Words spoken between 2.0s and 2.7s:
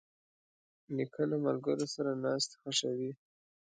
ناستې